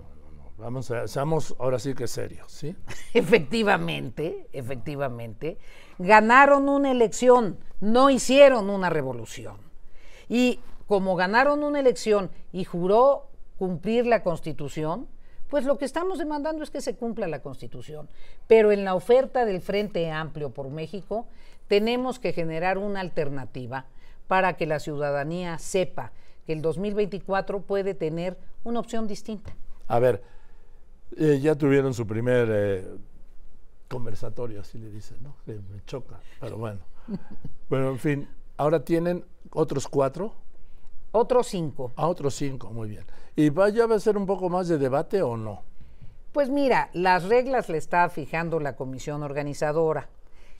Vamos 0.60 0.90
a, 0.90 1.08
seamos 1.08 1.54
ahora 1.58 1.78
sí 1.78 1.94
que 1.94 2.06
serios, 2.06 2.52
¿sí? 2.52 2.76
Efectivamente, 3.14 4.48
efectivamente, 4.52 5.58
ganaron 5.98 6.68
una 6.68 6.90
elección, 6.90 7.58
no 7.80 8.10
hicieron 8.10 8.68
una 8.68 8.90
revolución. 8.90 9.56
Y 10.28 10.60
como 10.86 11.16
ganaron 11.16 11.62
una 11.62 11.80
elección 11.80 12.30
y 12.52 12.64
juró 12.64 13.30
cumplir 13.58 14.06
la 14.06 14.22
Constitución, 14.22 15.08
pues 15.48 15.64
lo 15.64 15.78
que 15.78 15.84
estamos 15.84 16.18
demandando 16.18 16.62
es 16.62 16.70
que 16.70 16.80
se 16.80 16.94
cumpla 16.94 17.26
la 17.26 17.42
Constitución. 17.42 18.08
Pero 18.46 18.70
en 18.70 18.84
la 18.84 18.94
oferta 18.94 19.44
del 19.44 19.60
Frente 19.60 20.10
Amplio 20.10 20.50
por 20.50 20.70
México, 20.70 21.26
tenemos 21.68 22.18
que 22.18 22.32
generar 22.32 22.78
una 22.78 23.00
alternativa 23.00 23.86
para 24.28 24.56
que 24.56 24.66
la 24.66 24.78
ciudadanía 24.78 25.58
sepa 25.58 26.12
que 26.46 26.52
el 26.52 26.62
2024 26.62 27.62
puede 27.62 27.94
tener 27.94 28.36
una 28.62 28.80
opción 28.80 29.08
distinta. 29.08 29.54
A 29.88 29.98
ver, 29.98 30.22
eh, 31.16 31.40
ya 31.40 31.54
tuvieron 31.56 31.94
su 31.94 32.06
primer 32.06 32.48
eh, 32.50 32.88
conversatorio, 33.88 34.60
así 34.60 34.78
le 34.78 34.90
dicen, 34.90 35.18
¿no? 35.22 35.34
Me 35.46 35.84
choca, 35.86 36.20
pero 36.40 36.56
bueno. 36.56 36.80
bueno, 37.68 37.90
en 37.90 37.98
fin, 37.98 38.28
ahora 38.56 38.84
tienen 38.84 39.24
otros 39.50 39.88
cuatro. 39.88 40.34
Otros 41.12 41.48
cinco. 41.48 41.92
A 41.96 42.06
otros 42.06 42.34
cinco, 42.34 42.70
muy 42.70 42.88
bien. 42.88 43.04
¿Y 43.34 43.50
vaya 43.50 43.84
a 43.84 43.98
ser 43.98 44.16
un 44.16 44.26
poco 44.26 44.48
más 44.48 44.68
de 44.68 44.78
debate 44.78 45.22
o 45.22 45.36
no? 45.36 45.62
Pues 46.32 46.48
mira, 46.50 46.90
las 46.92 47.24
reglas 47.24 47.68
le 47.68 47.78
está 47.78 48.08
fijando 48.08 48.60
la 48.60 48.76
comisión 48.76 49.24
organizadora. 49.24 50.08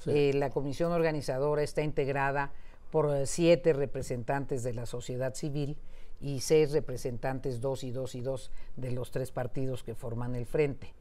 Sí. 0.01 0.11
Eh, 0.11 0.33
la 0.35 0.51
comisión 0.51 0.91
organizadora 0.91 1.63
está 1.63 1.83
integrada 1.83 2.51
por 2.91 3.27
siete 3.27 3.73
representantes 3.73 4.65
de 4.65 4.75
la 4.75 4.87
sociedad 4.87 5.35
civil 5.35 5.77
y 6.21 6.41
seis 6.41 6.73
representantes, 6.73 7.61
dos 7.61 7.83
y 7.85 7.91
dos 7.91 8.15
y 8.15 8.21
dos, 8.21 8.51
de 8.77 8.91
los 8.93 9.11
tres 9.11 9.31
partidos 9.33 9.83
que 9.83 9.95
forman 9.95 10.35
el 10.35 10.47
frente. 10.47 10.93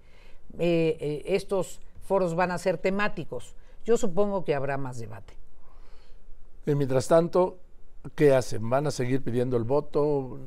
Eh, 0.58 0.98
eh, 1.00 1.24
estos 1.26 1.80
foros 2.02 2.36
van 2.36 2.52
a 2.52 2.58
ser 2.58 2.78
temáticos. 2.78 3.56
Yo 3.86 3.98
supongo 3.98 4.44
que 4.46 4.56
habrá 4.56 4.78
más 4.78 4.98
debate. 5.00 5.34
Y 6.66 6.76
mientras 6.76 7.08
tanto, 7.08 7.58
¿qué 8.16 8.34
hacen? 8.34 8.70
¿Van 8.70 8.88
a 8.88 8.92
seguir 8.92 9.22
pidiendo 9.24 9.58
el 9.58 9.64
voto? 9.64 10.40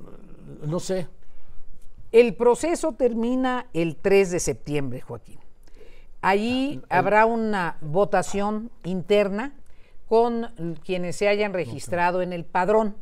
No 0.67 0.81
sé. 0.81 1.09
El 2.11 2.35
proceso 2.35 2.93
termina 2.93 3.67
el 3.73 3.97
3 3.97 4.31
de 4.31 4.41
septiembre, 4.41 5.01
Joaquín. 5.01 5.39
Allí 6.21 6.81
Ah, 6.85 6.87
el- 6.91 6.99
habrá 6.99 7.27
una 7.27 7.79
votación 7.81 8.71
interna 8.85 9.55
con 10.09 10.77
quienes 10.85 11.17
se 11.17 11.27
hayan 11.29 11.53
registrado 11.53 12.23
en 12.23 12.33
el 12.33 12.45
padrón. 12.45 12.95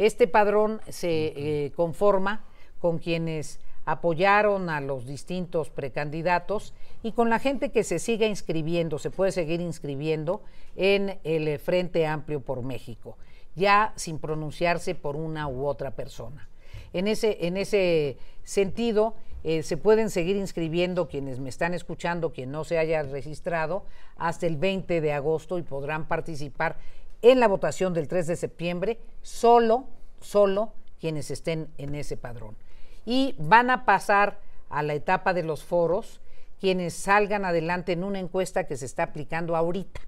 Este 0.00 0.26
padrón 0.26 0.80
se 0.88 1.66
eh, 1.66 1.72
conforma 1.76 2.42
con 2.78 3.00
quienes 3.00 3.60
apoyaron 3.84 4.70
a 4.70 4.80
los 4.80 5.04
distintos 5.04 5.68
precandidatos 5.68 6.72
y 7.02 7.12
con 7.12 7.28
la 7.28 7.38
gente 7.38 7.70
que 7.70 7.84
se 7.84 7.98
siga 7.98 8.26
inscribiendo, 8.26 8.98
se 8.98 9.10
puede 9.10 9.30
seguir 9.30 9.60
inscribiendo 9.60 10.40
en 10.74 11.18
el 11.22 11.58
Frente 11.58 12.06
Amplio 12.06 12.40
por 12.40 12.62
México, 12.62 13.18
ya 13.56 13.92
sin 13.94 14.18
pronunciarse 14.18 14.94
por 14.94 15.16
una 15.16 15.48
u 15.48 15.66
otra 15.66 15.90
persona. 15.90 16.48
En 16.94 17.06
ese, 17.06 17.36
en 17.42 17.58
ese 17.58 18.16
sentido, 18.42 19.16
eh, 19.44 19.62
se 19.62 19.76
pueden 19.76 20.08
seguir 20.08 20.36
inscribiendo 20.36 21.08
quienes 21.08 21.40
me 21.40 21.50
están 21.50 21.72
escuchando, 21.72 22.32
quien 22.32 22.50
no 22.50 22.64
se 22.64 22.78
haya 22.78 23.02
registrado, 23.02 23.84
hasta 24.16 24.46
el 24.46 24.56
20 24.56 25.02
de 25.02 25.12
agosto 25.12 25.58
y 25.58 25.62
podrán 25.62 26.08
participar 26.08 26.76
en 27.22 27.40
la 27.40 27.48
votación 27.48 27.94
del 27.94 28.08
3 28.08 28.26
de 28.26 28.36
septiembre, 28.36 28.98
solo, 29.22 29.86
solo 30.20 30.72
quienes 31.00 31.30
estén 31.30 31.68
en 31.78 31.94
ese 31.94 32.16
padrón. 32.16 32.56
Y 33.04 33.34
van 33.38 33.70
a 33.70 33.84
pasar 33.84 34.40
a 34.68 34.82
la 34.82 34.94
etapa 34.94 35.32
de 35.34 35.42
los 35.42 35.64
foros 35.64 36.20
quienes 36.60 36.94
salgan 36.94 37.44
adelante 37.44 37.92
en 37.92 38.04
una 38.04 38.18
encuesta 38.18 38.64
que 38.64 38.76
se 38.76 38.84
está 38.84 39.04
aplicando 39.04 39.56
ahorita 39.56 40.00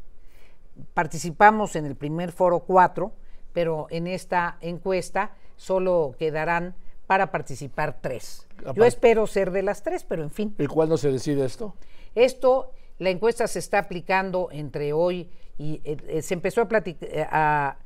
participamos 0.94 1.76
en 1.76 1.86
el 1.86 1.96
primer 1.96 2.32
foro 2.32 2.60
4, 2.60 3.12
pero 3.52 3.86
en 3.90 4.06
esta 4.06 4.58
encuesta 4.60 5.32
solo 5.56 6.14
quedarán 6.18 6.74
para 7.06 7.30
participar 7.30 7.98
tres. 8.00 8.46
Yo 8.74 8.84
espero 8.84 9.26
ser 9.26 9.50
de 9.50 9.62
las 9.62 9.82
tres, 9.82 10.04
pero 10.04 10.22
en 10.22 10.30
fin. 10.30 10.54
¿Y 10.58 10.66
cuándo 10.66 10.96
se 10.96 11.12
decide 11.12 11.44
esto? 11.44 11.74
Esto, 12.14 12.70
la 12.98 13.10
encuesta 13.10 13.46
se 13.48 13.58
está 13.58 13.78
aplicando 13.78 14.48
entre 14.50 14.92
hoy 14.92 15.28
y 15.58 15.80
eh, 15.84 15.96
eh, 16.08 16.22
se 16.22 16.34
empezó 16.34 16.62
a, 16.62 16.68
eh, 16.84 17.26
a 17.30 17.76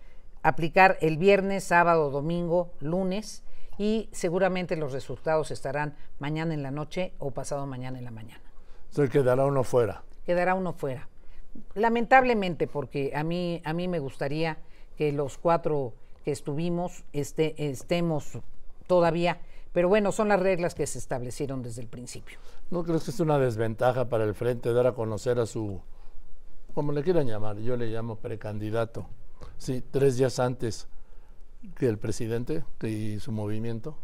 aplicar 0.42 0.96
el 1.00 1.18
viernes, 1.18 1.64
sábado, 1.64 2.10
domingo, 2.10 2.72
lunes 2.80 3.42
y 3.78 4.08
seguramente 4.12 4.76
los 4.76 4.92
resultados 4.92 5.50
estarán 5.50 5.94
mañana 6.18 6.54
en 6.54 6.62
la 6.62 6.70
noche 6.70 7.12
o 7.18 7.32
pasado 7.32 7.66
mañana 7.66 7.98
en 7.98 8.04
la 8.04 8.10
mañana. 8.10 8.42
Se 8.90 9.08
quedará 9.08 9.44
uno 9.44 9.64
fuera. 9.64 10.02
quedará 10.24 10.54
uno 10.54 10.72
fuera. 10.72 11.08
Lamentablemente, 11.74 12.66
porque 12.66 13.12
a 13.14 13.24
mí, 13.24 13.60
a 13.64 13.72
mí 13.72 13.88
me 13.88 13.98
gustaría 13.98 14.58
que 14.96 15.12
los 15.12 15.38
cuatro 15.38 15.94
que 16.24 16.32
estuvimos 16.32 17.04
este, 17.12 17.70
estemos 17.70 18.38
todavía, 18.86 19.38
pero 19.72 19.88
bueno, 19.88 20.12
son 20.12 20.28
las 20.28 20.40
reglas 20.40 20.74
que 20.74 20.86
se 20.86 20.98
establecieron 20.98 21.62
desde 21.62 21.82
el 21.82 21.88
principio. 21.88 22.38
¿No 22.70 22.82
crees 22.82 23.04
que 23.04 23.10
es 23.10 23.20
una 23.20 23.38
desventaja 23.38 24.06
para 24.06 24.24
el 24.24 24.34
frente 24.34 24.72
dar 24.72 24.86
a 24.86 24.92
conocer 24.92 25.38
a 25.38 25.46
su, 25.46 25.80
como 26.76 26.92
le 26.92 27.02
quieran 27.02 27.26
llamar, 27.26 27.56
yo 27.56 27.74
le 27.74 27.86
llamo 27.86 28.16
precandidato, 28.16 29.06
sí, 29.56 29.82
tres 29.90 30.18
días 30.18 30.38
antes 30.38 30.88
que 31.78 31.88
el 31.88 31.96
presidente 31.96 32.64
y 32.82 33.18
su 33.18 33.32
movimiento? 33.32 33.96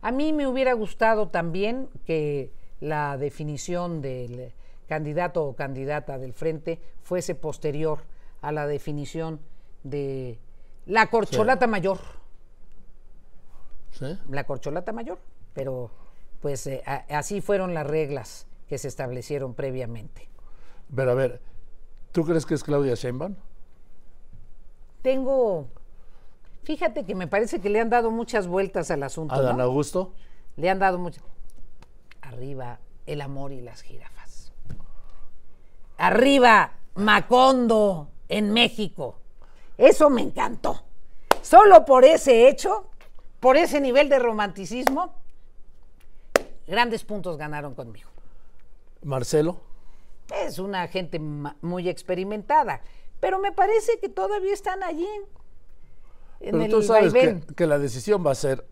A 0.00 0.12
mí 0.12 0.32
me 0.32 0.46
hubiera 0.46 0.72
gustado 0.74 1.30
también 1.30 1.88
que 2.06 2.52
la 2.78 3.18
definición 3.18 4.02
del 4.02 4.52
candidato 4.88 5.44
o 5.44 5.56
candidata 5.56 6.16
del 6.16 6.32
frente 6.32 6.80
fuese 7.02 7.34
posterior 7.34 7.98
a 8.40 8.52
la 8.52 8.68
definición 8.68 9.40
de 9.82 10.38
la 10.86 11.08
corcholata 11.08 11.66
mayor. 11.66 11.98
¿Sí? 13.90 14.16
la 14.30 14.44
corcholata 14.44 14.92
mayor, 14.92 15.18
pero 15.52 15.90
pues 16.40 16.68
eh, 16.68 16.82
a- 16.86 17.04
así 17.18 17.40
fueron 17.40 17.74
las 17.74 17.84
reglas 17.84 18.46
que 18.68 18.78
se 18.78 18.86
establecieron 18.86 19.54
previamente. 19.54 20.28
Pero 20.94 21.10
a 21.10 21.14
ver, 21.14 21.40
¿tú 22.12 22.24
crees 22.24 22.46
que 22.46 22.54
es 22.54 22.62
Claudia 22.62 22.94
Sheinbaum? 22.94 23.34
Tengo, 25.02 25.66
fíjate 26.64 27.04
que 27.04 27.14
me 27.14 27.26
parece 27.26 27.60
que 27.60 27.70
le 27.70 27.80
han 27.80 27.90
dado 27.90 28.10
muchas 28.10 28.46
vueltas 28.46 28.90
al 28.90 29.02
asunto. 29.02 29.34
¿A 29.34 29.40
Dan 29.40 29.56
¿no? 29.56 29.64
Augusto? 29.64 30.12
Le 30.56 30.68
han 30.68 30.78
dado 30.78 30.98
muchas. 30.98 31.24
Arriba 32.20 32.78
el 33.06 33.20
amor 33.20 33.52
y 33.52 33.60
las 33.60 33.82
jirafas. 33.82 34.52
Arriba 35.96 36.72
Macondo 36.94 38.08
en 38.28 38.52
México. 38.52 39.16
Eso 39.78 40.10
me 40.10 40.22
encantó. 40.22 40.82
Solo 41.42 41.84
por 41.84 42.04
ese 42.04 42.48
hecho, 42.48 42.90
por 43.40 43.56
ese 43.56 43.80
nivel 43.80 44.08
de 44.08 44.18
romanticismo, 44.18 45.14
grandes 46.66 47.04
puntos 47.04 47.36
ganaron 47.36 47.74
conmigo. 47.74 48.10
¿Marcelo? 49.02 49.60
Es 50.34 50.58
una 50.58 50.86
gente 50.88 51.18
muy 51.18 51.88
experimentada, 51.88 52.80
pero 53.20 53.38
me 53.38 53.52
parece 53.52 53.98
que 54.00 54.08
todavía 54.08 54.52
están 54.54 54.82
allí 54.82 55.08
en 56.40 56.52
Pero 56.52 56.64
el 56.64 56.70
tú 56.70 56.82
sabes 56.82 57.12
que, 57.12 57.40
que 57.54 57.66
la 57.66 57.78
decisión 57.78 58.24
va 58.26 58.32
a 58.32 58.34
ser 58.36 58.64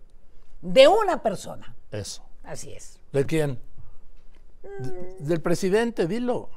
de 0.62 0.88
una 0.88 1.22
persona. 1.22 1.74
eso. 1.90 2.22
Así 2.44 2.72
es. 2.72 2.98
¿De 3.12 3.26
quién? 3.26 3.58
De- 4.62 5.16
del 5.20 5.40
presidente, 5.42 6.06
dilo. 6.06 6.48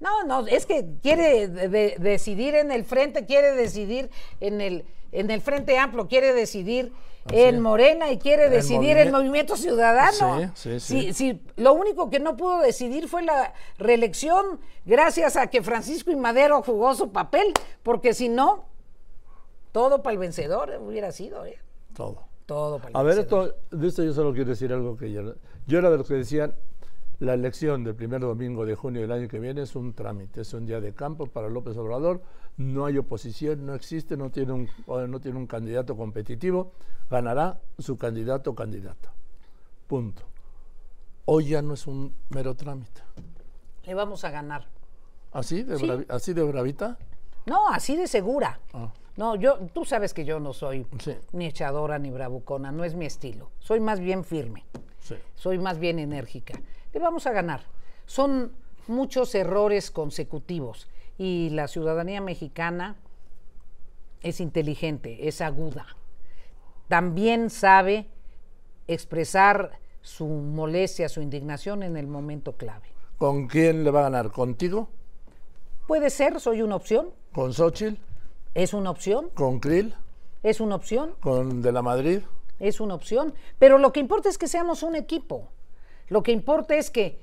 No, 0.00 0.24
no, 0.24 0.46
es 0.46 0.66
que 0.66 0.86
quiere 1.02 1.48
de- 1.48 1.68
de- 1.68 1.96
decidir 1.98 2.54
en 2.54 2.70
el 2.72 2.84
frente, 2.84 3.24
quiere 3.26 3.52
decidir 3.52 4.10
en 4.40 4.60
el, 4.60 4.84
en 5.12 5.30
el 5.30 5.40
Frente 5.40 5.78
Amplio, 5.78 6.06
quiere 6.08 6.32
decidir 6.32 6.92
Así 7.26 7.36
en. 7.40 7.60
Morena 7.60 8.10
y 8.12 8.18
quiere 8.18 8.44
El 8.46 8.50
decidir 8.52 8.96
en 8.98 9.10
movimiento- 9.10 9.56
Ciudadano. 9.56 10.52
Sí, 10.54 10.78
sí, 10.78 10.80
sí. 10.80 11.12
si 11.12 11.40
lo 11.56 11.72
único 11.74 12.08
que 12.10 12.20
no 12.20 12.36
pudo 12.36 12.60
decidir 12.60 13.08
fue 13.08 13.22
la 13.22 13.52
reelección 13.78 14.60
gracias 14.84 15.36
a 15.36 15.48
que 15.48 15.62
Francisco 15.62 16.10
y 16.10 16.16
Madero 16.16 16.62
jugó 16.62 16.94
su 16.94 17.10
papel, 17.10 17.52
porque 17.82 18.14
si 18.14 18.28
no, 18.28 18.64
todo 19.72 20.02
para 20.02 20.12
el 20.14 20.18
vencedor 20.18 20.78
hubiera 20.80 21.12
sido, 21.12 21.44
¿eh? 21.44 21.58
Todo. 21.94 22.24
Todo 22.46 22.78
para 22.78 22.90
el 22.90 22.96
A 22.96 23.02
ver, 23.02 23.18
esto, 23.18 23.54
de 23.72 23.88
esto 23.88 24.04
yo 24.04 24.12
solo 24.12 24.32
quiero 24.32 24.50
decir 24.50 24.72
algo 24.72 24.96
que 24.96 25.10
yo, 25.10 25.34
yo 25.66 25.78
era 25.78 25.90
de 25.90 25.98
los 25.98 26.06
que 26.06 26.14
decían, 26.14 26.54
La 27.18 27.32
elección 27.32 27.82
del 27.82 27.94
primer 27.94 28.20
domingo 28.20 28.66
de 28.66 28.74
junio 28.74 29.00
del 29.00 29.10
año 29.10 29.26
que 29.26 29.38
viene 29.40 29.62
es 29.62 29.74
un 29.74 29.94
trámite, 29.94 30.42
es 30.42 30.52
un 30.52 30.66
día 30.66 30.80
de 30.82 30.92
campo 30.92 31.26
para 31.26 31.48
López 31.48 31.74
Obrador. 31.78 32.20
No 32.58 32.86
hay 32.86 32.96
oposición, 32.96 33.66
no 33.66 33.74
existe, 33.74 34.16
no 34.16 34.30
tiene 34.30 34.52
un, 34.52 34.68
no 35.10 35.20
tiene 35.20 35.36
un 35.38 35.46
candidato 35.46 35.96
competitivo. 35.96 36.72
Ganará 37.10 37.60
su 37.78 37.98
candidato 37.98 38.50
o 38.50 38.54
candidata. 38.54 39.12
Punto. 39.86 40.22
Hoy 41.26 41.48
ya 41.48 41.62
no 41.62 41.74
es 41.74 41.86
un 41.86 42.14
mero 42.30 42.54
trámite. 42.54 43.02
Le 43.84 43.94
vamos 43.94 44.24
a 44.24 44.30
ganar. 44.30 44.66
¿Así 45.32 45.62
de, 45.64 45.76
Sí. 45.76 45.86
bravi- 45.86 46.06
así 46.08 46.32
de 46.32 46.42
bravita? 46.44 46.98
No, 47.44 47.68
así 47.68 47.94
de 47.96 48.06
segura. 48.08 48.58
Ah. 48.72 48.92
No, 49.16 49.36
yo, 49.36 49.58
tú 49.72 49.84
sabes 49.84 50.12
que 50.14 50.24
yo 50.24 50.40
no 50.40 50.52
soy 50.52 50.86
Sí. 50.98 51.14
ni 51.32 51.46
echadora 51.46 51.98
ni 51.98 52.10
bravucona, 52.10 52.72
no 52.72 52.84
es 52.84 52.94
mi 52.94 53.06
estilo. 53.06 53.50
Soy 53.60 53.80
más 53.80 54.00
bien 54.00 54.24
firme, 54.24 54.64
Sí. 55.00 55.14
soy 55.34 55.58
más 55.58 55.78
bien 55.78 55.98
enérgica. 55.98 56.58
Le 56.92 57.00
vamos 57.00 57.26
a 57.26 57.32
ganar. 57.32 57.62
Son 58.06 58.52
muchos 58.88 59.34
errores 59.34 59.90
consecutivos 59.90 60.88
y 61.18 61.50
la 61.50 61.68
ciudadanía 61.68 62.20
mexicana 62.20 62.96
es 64.22 64.40
inteligente, 64.40 65.28
es 65.28 65.40
aguda. 65.40 65.86
También 66.88 67.50
sabe 67.50 68.06
expresar 68.86 69.78
su 70.00 70.26
molestia, 70.26 71.08
su 71.08 71.20
indignación 71.20 71.82
en 71.82 71.96
el 71.96 72.06
momento 72.06 72.52
clave. 72.52 72.86
¿Con 73.18 73.48
quién 73.48 73.82
le 73.82 73.90
va 73.90 74.00
a 74.00 74.02
ganar? 74.04 74.30
¿Contigo? 74.30 74.88
Puede 75.86 76.10
ser, 76.10 76.40
soy 76.40 76.62
una 76.62 76.76
opción, 76.76 77.10
¿Con 77.32 77.52
Xochitl? 77.52 77.96
es 78.54 78.74
una 78.74 78.90
opción, 78.90 79.30
¿Con 79.34 79.60
Krill? 79.60 79.94
es 80.42 80.60
una 80.60 80.74
opción. 80.76 81.14
¿Con 81.20 81.62
De 81.62 81.72
la 81.72 81.82
Madrid? 81.82 82.20
es 82.58 82.80
una 82.80 82.94
opción, 82.94 83.34
pero 83.58 83.76
lo 83.78 83.92
que 83.92 84.00
importa 84.00 84.28
es 84.30 84.38
que 84.38 84.48
seamos 84.48 84.82
un 84.82 84.96
equipo. 84.96 85.48
Lo 86.08 86.22
que 86.22 86.32
importa 86.32 86.74
es 86.76 86.90
que 86.90 87.18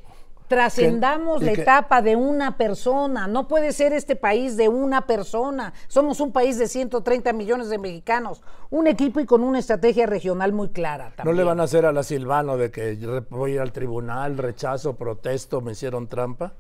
trascendamos 0.48 1.42
la 1.42 1.54
que- 1.54 1.62
etapa 1.62 2.02
de 2.02 2.16
una 2.16 2.58
persona. 2.58 3.28
No 3.28 3.48
puede 3.48 3.72
ser 3.74 3.94
este 3.94 4.16
país 4.16 4.58
de 4.58 4.70
una 4.70 5.06
persona. 5.08 5.74
Somos 5.88 6.20
un 6.20 6.32
país 6.32 6.58
de 6.58 6.68
130 6.68 7.34
millones 7.34 7.70
de 7.70 7.78
mexicanos, 7.78 8.42
un 8.70 8.88
equipo 8.88 9.20
y 9.20 9.26
con 9.26 9.44
una 9.44 9.60
estrategia 9.60 10.06
regional 10.06 10.52
muy 10.54 10.70
clara. 10.70 11.10
¿No 11.10 11.16
también. 11.16 11.38
le 11.38 11.44
van 11.44 11.60
a 11.60 11.64
hacer 11.64 11.86
a 11.86 11.92
la 11.92 12.04
Silvano 12.04 12.58
de 12.58 12.72
que 12.72 12.96
voy 13.30 13.52
a 13.52 13.56
ir 13.56 13.62
al 13.62 13.72
tribunal, 13.72 14.38
rechazo, 14.38 14.96
protesto, 14.96 15.62
me 15.62 15.72
hicieron 15.74 16.08
trampa? 16.08 16.54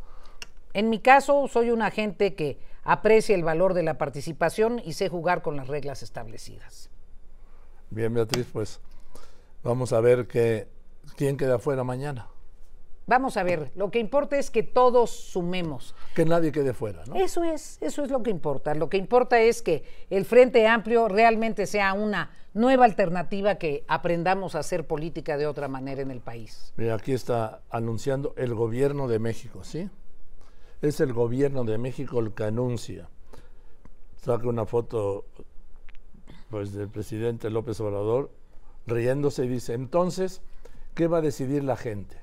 En 0.73 0.89
mi 0.89 0.99
caso, 0.99 1.47
soy 1.47 1.69
una 1.69 1.91
gente 1.91 2.33
que 2.33 2.57
aprecia 2.83 3.35
el 3.35 3.43
valor 3.43 3.73
de 3.75 3.83
la 3.83 3.97
participación 3.97 4.81
y 4.83 4.93
sé 4.93 5.07
jugar 5.07 5.41
con 5.41 5.55
las 5.55 5.67
reglas 5.67 6.01
establecidas. 6.03 6.89
Bien, 7.91 8.11
Beatriz, 8.13 8.47
pues 8.51 8.81
vamos 9.63 9.93
a 9.93 10.01
ver 10.01 10.27
que, 10.27 10.67
quién 11.15 11.37
queda 11.37 11.59
fuera 11.59 11.83
mañana. 11.83 12.27
Vamos 13.05 13.35
a 13.35 13.43
ver, 13.43 13.71
lo 13.75 13.91
que 13.91 13.99
importa 13.99 14.37
es 14.37 14.49
que 14.49 14.63
todos 14.63 15.09
sumemos. 15.11 15.93
Que 16.15 16.23
nadie 16.23 16.53
quede 16.53 16.73
fuera, 16.73 17.03
¿no? 17.05 17.15
Eso 17.15 17.43
es, 17.43 17.77
eso 17.81 18.03
es 18.03 18.09
lo 18.09 18.23
que 18.23 18.29
importa. 18.29 18.73
Lo 18.75 18.89
que 18.89 18.97
importa 18.97 19.41
es 19.41 19.61
que 19.61 19.83
el 20.09 20.23
Frente 20.23 20.65
Amplio 20.67 21.09
realmente 21.09 21.67
sea 21.67 21.93
una 21.93 22.31
nueva 22.53 22.85
alternativa 22.85 23.55
que 23.55 23.83
aprendamos 23.89 24.55
a 24.55 24.59
hacer 24.59 24.87
política 24.87 25.35
de 25.37 25.47
otra 25.47 25.67
manera 25.67 26.01
en 26.01 26.11
el 26.11 26.21
país. 26.21 26.73
Mira, 26.77 26.95
aquí 26.95 27.11
está 27.11 27.61
anunciando 27.69 28.33
el 28.37 28.53
gobierno 28.53 29.09
de 29.09 29.19
México, 29.19 29.65
¿sí? 29.65 29.89
Es 30.81 31.01
el 31.01 31.11
gobierno 31.11 31.65
de 31.65 31.77
México 31.77 32.19
el 32.19 32.33
que 32.33 32.45
anuncia. 32.45 33.09
Saca 34.15 34.47
una 34.47 34.65
foto 34.65 35.25
pues 36.49 36.71
del 36.71 36.87
presidente 36.87 37.49
López 37.49 37.81
Obrador 37.81 38.31
riéndose 38.85 39.43
y 39.43 39.47
dice, 39.47 39.73
entonces, 39.73 40.41
¿qué 40.93 41.07
va 41.07 41.17
a 41.17 41.21
decidir 41.21 41.63
la 41.63 41.75
gente? 41.75 42.22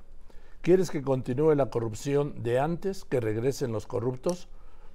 ¿Quieres 0.63 0.91
que 0.91 1.01
continúe 1.01 1.55
la 1.55 1.71
corrupción 1.71 2.43
de 2.43 2.59
antes, 2.59 3.05
que 3.05 3.19
regresen 3.19 3.73
los 3.73 3.87
corruptos? 3.87 4.49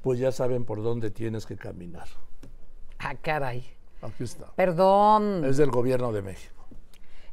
Pues 0.03 0.19
ya 0.19 0.31
saben 0.31 0.63
por 0.63 0.83
dónde 0.83 1.09
tienes 1.09 1.47
que 1.47 1.55
caminar. 1.55 2.07
Ah, 2.99 3.15
caray. 3.15 3.65
Aquí 4.03 4.23
está. 4.23 4.45
Perdón. 4.55 5.43
Es 5.43 5.57
del 5.57 5.71
gobierno 5.71 6.11
de 6.11 6.21
México. 6.21 6.67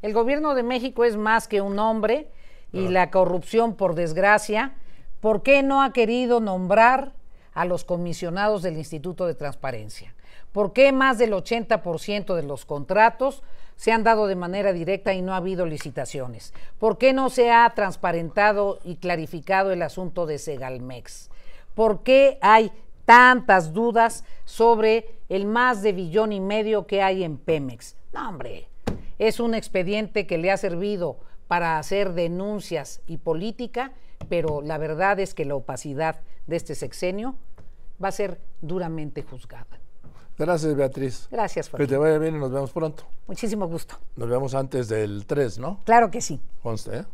El 0.01 0.15
gobierno 0.15 0.55
de 0.55 0.63
México 0.63 1.05
es 1.05 1.17
más 1.17 1.47
que 1.47 1.61
un 1.61 1.79
hombre 1.79 2.31
y 2.73 2.89
la 2.89 3.11
corrupción, 3.11 3.77
por 3.77 3.95
desgracia, 3.95 4.77
¿por 5.21 5.43
qué 5.43 5.63
no 5.63 5.83
ha 5.83 5.93
querido 5.93 6.41
nombrar 6.41 7.13
a 7.53 7.67
los 7.67 7.85
comisionados 7.85 8.63
del 8.63 8.79
Instituto 8.79 9.27
de 9.27 9.35
Transparencia? 9.35 10.15
¿Por 10.53 10.73
qué 10.73 10.91
más 10.91 11.19
del 11.19 11.33
80% 11.33 12.35
de 12.35 12.43
los 12.43 12.65
contratos 12.65 13.43
se 13.83 13.91
han 13.91 14.05
dado 14.05 14.29
de 14.29 14.37
manera 14.37 14.73
directa 14.73 15.13
y 15.13 15.23
no 15.23 15.35
ha 15.35 15.39
habido 15.39 15.67
licitaciones? 15.67 16.55
¿Por 16.79 16.99
qué 16.99 17.13
no 17.13 17.31
se 17.31 17.51
ha 17.51 17.69
transparentado 17.75 18.79
y 18.85 18.95
clarificado 18.95 19.73
el 19.73 19.83
asunto 19.83 20.25
de 20.25 20.39
Segalmex? 20.39 21.31
¿Por 21.75 22.05
qué 22.05 22.39
hay 22.43 22.71
tantas 23.07 23.73
dudas 23.73 24.23
sobre 24.45 25.17
el 25.29 25.47
más 25.47 25.83
de 25.83 25.95
billón 25.95 26.33
y 26.33 26.39
medio 26.39 26.87
que 26.87 27.03
hay 27.03 27.25
en 27.25 27.37
Pemex? 27.37 27.97
No, 28.13 28.29
hombre, 28.29 28.69
es 29.19 29.41
un 29.41 29.53
expediente 29.53 30.29
que 30.29 30.39
le 30.39 30.53
ha 30.53 30.57
servido 30.59 31.17
para 31.49 31.81
hacer 31.81 32.13
denuncias 32.13 33.01
y 33.09 33.17
política, 33.17 33.91
pero 34.29 34.63
la 34.63 34.79
verdad 34.79 35.19
es 35.19 35.35
que 35.35 35.45
la 35.45 35.57
opacidad 35.57 36.21
de 36.47 36.55
este 36.55 36.77
sexenio 36.77 37.35
va 38.01 38.11
a 38.11 38.13
ser 38.13 38.41
duramente 38.61 39.25
juzgada. 39.25 39.82
Gracias, 40.39 40.75
Beatriz. 40.75 41.29
Gracias, 41.31 41.69
Que 41.69 41.87
te 41.87 41.97
vaya 41.97 42.19
bien 42.19 42.37
y 42.37 42.39
nos 42.39 42.51
vemos 42.51 42.73
pronto. 42.73 43.05
Muchísimo 43.27 43.67
gusto. 43.69 43.97
Nos 44.17 44.29
vemos 44.29 44.55
antes 44.55 44.89
del 44.89 45.25
3, 45.27 45.59
¿no? 45.59 45.81
Claro 45.85 46.11
que 46.11 46.21
sí. 46.21 46.41
Conste, 46.63 46.99
¿eh? 46.99 47.05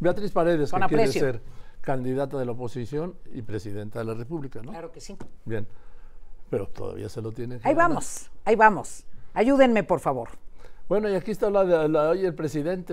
Beatriz 0.00 0.32
Paredes, 0.32 0.70
Con 0.70 0.80
que 0.82 0.88
quiere 0.88 1.06
ser 1.12 1.40
candidata 1.80 2.38
de 2.38 2.44
la 2.46 2.52
oposición 2.52 3.14
y 3.32 3.42
presidenta 3.42 3.98
de 4.00 4.04
la 4.06 4.14
República, 4.14 4.60
¿no? 4.62 4.70
Claro 4.72 4.90
que 4.90 5.00
sí. 5.00 5.16
Bien. 5.44 5.66
Pero 6.50 6.66
todavía 6.68 7.08
se 7.08 7.20
lo 7.22 7.32
tiene 7.32 7.56
Ahí 7.56 7.74
ganar. 7.74 7.88
vamos, 7.90 8.30
ahí 8.44 8.56
vamos. 8.56 9.04
Ayúdenme, 9.34 9.82
por 9.82 10.00
favor. 10.00 10.28
Bueno, 10.88 11.08
y 11.08 11.14
aquí 11.14 11.30
está 11.30 11.48
la, 11.50 11.64
de- 11.64 11.88
la- 11.88 12.10
hoy 12.10 12.24
el 12.26 12.34
presidente 12.34 12.92